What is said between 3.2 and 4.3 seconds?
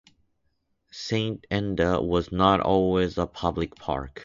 public park.